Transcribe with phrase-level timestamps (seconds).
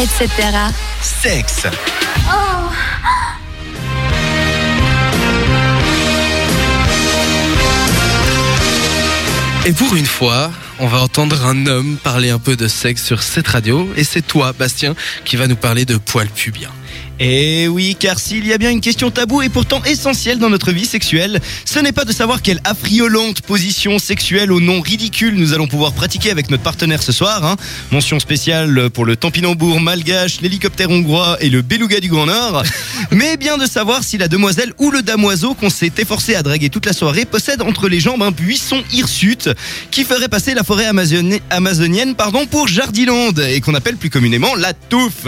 [0.00, 0.28] etc.
[1.02, 1.66] Sexe.
[9.66, 13.22] Et pour une fois, on va entendre un homme parler un peu de sexe sur
[13.22, 13.88] cette radio.
[13.96, 16.70] Et c'est toi, Bastien, qui va nous parler de poils pubiens.
[17.22, 20.72] Et oui, car s'il y a bien une question taboue et pourtant essentielle dans notre
[20.72, 25.52] vie sexuelle, ce n'est pas de savoir quelle affriolante position sexuelle au nom ridicule nous
[25.52, 27.44] allons pouvoir pratiquer avec notre partenaire ce soir.
[27.44, 27.56] Hein.
[27.92, 32.62] Mention spéciale pour le Tampinambour malgache, l'hélicoptère hongrois et le beluga du Grand Nord.
[33.10, 36.70] Mais bien de savoir si la demoiselle ou le damoiseau qu'on s'est efforcé à draguer
[36.70, 39.50] toute la soirée possède entre les jambes un buisson hirsute
[39.90, 40.64] qui ferait passer la
[41.50, 45.26] amazonienne pardon, pour Jardiland et qu'on appelle plus communément la touffe.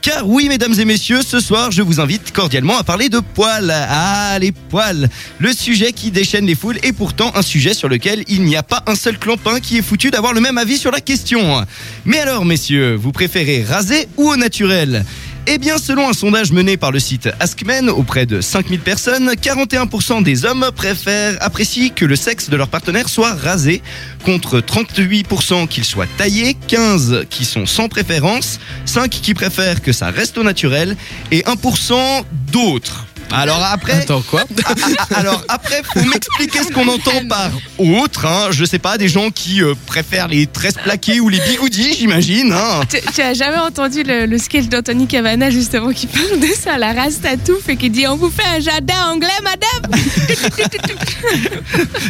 [0.00, 3.70] Car oui, mesdames et messieurs, ce soir, je vous invite cordialement à parler de poils.
[3.70, 5.08] Ah, les poils.
[5.38, 8.62] Le sujet qui déchaîne les foules et pourtant un sujet sur lequel il n'y a
[8.62, 11.64] pas un seul clampin qui est foutu d'avoir le même avis sur la question.
[12.04, 15.04] Mais alors, messieurs, vous préférez raser ou au naturel?
[15.46, 20.22] Eh bien, selon un sondage mené par le site Askmen auprès de 5000 personnes, 41%
[20.22, 23.82] des hommes préfèrent, apprécient que le sexe de leur partenaire soit rasé,
[24.24, 30.10] contre 38% qu'il soit taillé, 15 qui sont sans préférence, 5 qui préfèrent que ça
[30.10, 30.96] reste au naturel
[31.30, 33.06] et 1% d'autres.
[33.32, 37.50] Alors après, Attends, quoi ah, ah, ah, alors après, faut m'expliquer ce qu'on entend par
[37.78, 38.26] autre.
[38.26, 38.48] Hein.
[38.50, 42.52] Je sais pas, des gens qui euh, préfèrent les tresses plaquées ou les bigoudis, j'imagine.
[42.52, 42.80] Hein.
[42.90, 46.76] Tu, tu as jamais entendu le, le sketch d'Anthony Cavana justement qui parle de ça,
[46.78, 49.98] la race tatouf et qui dit on vous fait un jardin anglais madame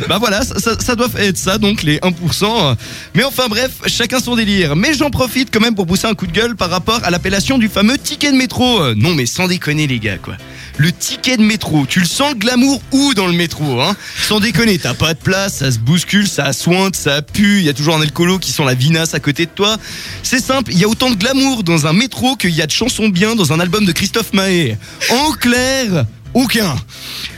[0.08, 2.76] Bah voilà, ça, ça- ça doit être ça, donc les 1%.
[3.14, 4.76] Mais enfin bref, chacun son délire.
[4.76, 7.58] Mais j'en profite quand même pour pousser un coup de gueule par rapport à l'appellation
[7.58, 8.80] du fameux ticket de métro.
[8.80, 10.34] Euh, Non mais sans déconner les gars quoi.
[10.78, 13.94] Le ticket de métro, tu le sens le glamour où dans le métro hein
[14.26, 17.68] Sans déconner, t'as pas de place, ça se bouscule, ça sointe, ça pue, il y
[17.68, 19.76] a toujours un alcoolo qui sent la vinasse à côté de toi.
[20.22, 22.72] C'est simple, il y a autant de glamour dans un métro qu'il y a de
[22.72, 24.76] chansons bien dans un album de Christophe Maé.
[25.10, 26.74] En clair, aucun.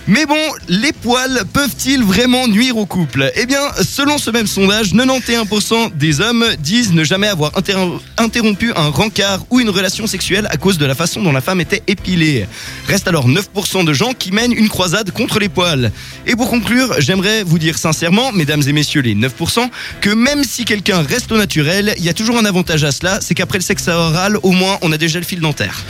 [0.06, 0.36] Mais bon,
[0.68, 3.32] les poils peuvent-ils vraiment nuire au couple?
[3.36, 8.72] Eh bien, selon ce même sondage, 91% des hommes disent ne jamais avoir inter- interrompu
[8.76, 11.82] un rencard ou une relation sexuelle à cause de la façon dont la femme était
[11.86, 12.46] épilée.
[12.86, 15.90] Reste alors 9% de gens qui mènent une croisade contre les poils.
[16.26, 19.70] Et pour conclure, j'aimerais vous dire sincèrement, mesdames et messieurs les 9%,
[20.02, 23.20] que même si quelqu'un reste au naturel, il y a toujours un avantage à cela,
[23.22, 25.82] c'est qu'après le sexe oral, au moins, on a déjà le fil dentaire.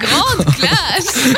[0.00, 1.34] Grande classe